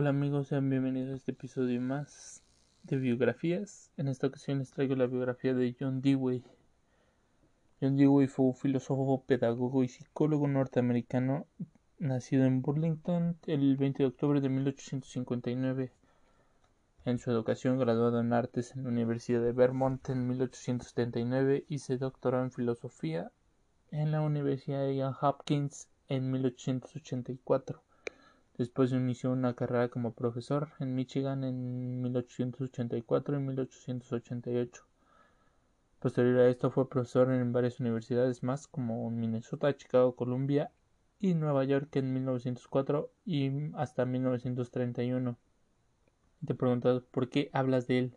[0.00, 2.44] Hola amigos, sean bienvenidos a este episodio más
[2.84, 3.90] de biografías.
[3.96, 6.44] En esta ocasión les traigo la biografía de John Dewey.
[7.80, 11.48] John Dewey fue un filósofo, pedagogo y psicólogo norteamericano
[11.98, 15.90] nacido en Burlington el 20 de octubre de 1859.
[17.04, 21.98] En su educación graduado en artes en la Universidad de Vermont en 1879 y se
[21.98, 23.32] doctoró en filosofía
[23.90, 27.82] en la Universidad de Johns Hopkins en 1884.
[28.58, 34.84] Después inició una carrera como profesor en Michigan en 1884 y 1888.
[36.00, 40.72] Posterior a esto fue profesor en varias universidades más como Minnesota, Chicago, Columbia
[41.20, 45.38] y Nueva York en 1904 y hasta 1931.
[46.44, 48.16] Te preguntas por qué hablas de él.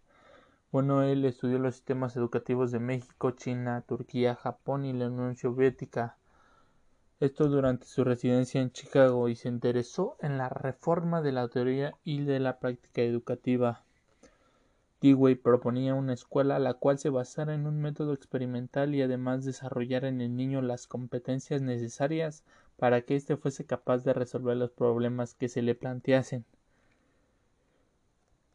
[0.71, 6.18] Bueno, él estudió los sistemas educativos de México, China, Turquía, Japón y la Unión Soviética.
[7.22, 11.94] Esto durante su residencia en Chicago y se interesó en la reforma de la teoría
[12.04, 13.84] y de la práctica educativa.
[15.02, 20.08] Dewey proponía una escuela la cual se basara en un método experimental y además desarrollara
[20.08, 22.44] en el niño las competencias necesarias
[22.76, 26.44] para que éste fuese capaz de resolver los problemas que se le planteasen.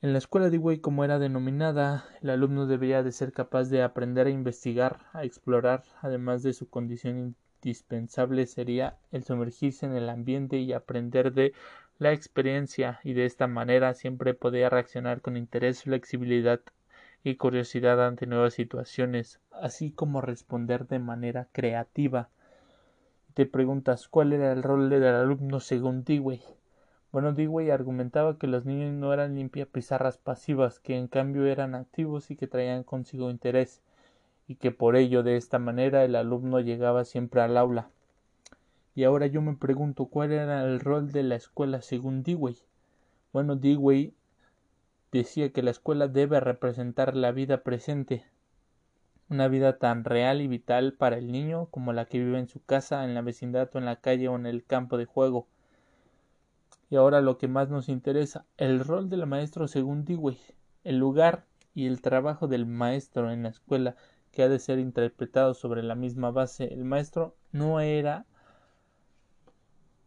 [0.02, 4.26] En la escuela Dewey, como era denominada, el alumno debía de ser capaz de aprender
[4.26, 10.58] a investigar, a explorar, además de su condición indispensable sería el sumergirse en el ambiente
[10.58, 11.52] y aprender de
[11.98, 16.60] la experiencia, y de esta manera siempre podía reaccionar con interés, flexibilidad
[17.24, 22.28] y curiosidad ante nuevas situaciones, así como responder de manera creativa.
[23.34, 26.42] Te preguntas cuál era el rol del alumno según Dewey.
[27.12, 31.74] Bueno, Dewey argumentaba que los niños no eran limpias pizarras pasivas, que en cambio eran
[31.74, 33.80] activos y que traían consigo interés,
[34.48, 37.90] y que por ello de esta manera el alumno llegaba siempre al aula.
[38.94, 42.56] Y ahora yo me pregunto cuál era el rol de la escuela según Dewey.
[43.32, 44.14] Bueno, Dewey
[45.12, 48.24] decía que la escuela debe representar la vida presente,
[49.28, 52.64] una vida tan real y vital para el niño como la que vive en su
[52.64, 55.46] casa, en la vecindad o en la calle o en el campo de juego.
[56.88, 60.38] Y ahora lo que más nos interesa, el rol del maestro según Dewey,
[60.84, 63.96] el lugar y el trabajo del maestro en la escuela
[64.36, 66.64] que ha de ser interpretado sobre la misma base.
[66.74, 68.26] El maestro no era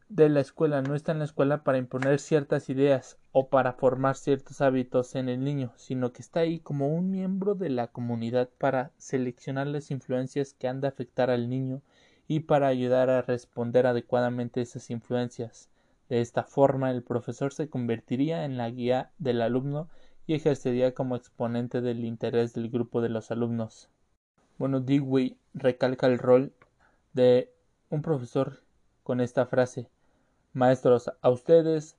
[0.07, 4.15] de la escuela, no está en la escuela para imponer ciertas ideas o para formar
[4.17, 8.49] ciertos hábitos en el niño, sino que está ahí como un miembro de la comunidad
[8.59, 11.81] para seleccionar las influencias que han de afectar al niño
[12.27, 15.71] y para ayudar a responder adecuadamente a esas influencias.
[16.07, 19.89] De esta forma, el profesor se convertiría en la guía del alumno
[20.27, 23.89] y ejercería como exponente del interés del grupo de los alumnos.
[24.59, 26.51] Bueno, Dewey recalca el rol
[27.13, 27.49] de
[27.89, 28.61] un profesor
[29.03, 29.87] con esta frase
[30.51, 31.95] Maestros, a ustedes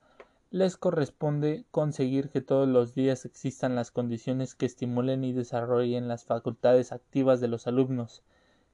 [0.50, 6.26] les corresponde conseguir que todos los días existan las condiciones que estimulen y desarrollen las
[6.26, 8.22] facultades activas de los alumnos.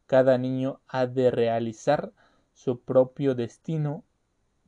[0.09, 2.11] Cada niño ha de realizar
[2.55, 4.03] su propio destino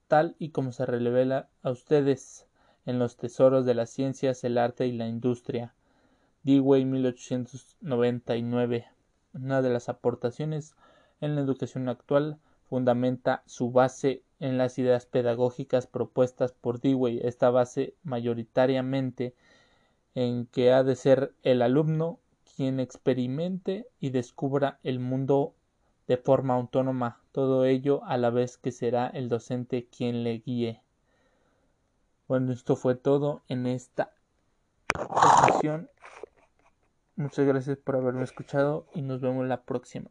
[0.07, 2.47] tal y como se revela a ustedes
[2.87, 5.75] en los tesoros de las ciencias, el arte y la industria.
[6.45, 8.87] Dewey 1899.
[9.43, 10.75] Una de las aportaciones
[11.21, 12.39] en la educación actual
[12.69, 17.21] fundamenta su base en las ideas pedagógicas propuestas por Dewey.
[17.23, 19.35] Esta base mayoritariamente
[20.15, 22.19] en que ha de ser el alumno
[22.57, 25.55] quien experimente y descubra el mundo
[26.09, 30.81] de forma autónoma, todo ello a la vez que será el docente quien le guíe.
[32.27, 34.11] Bueno, esto fue todo en esta
[34.99, 35.89] ocasión.
[37.19, 40.09] Muchas gracias por haberme escuchado y nos vemos la próxima.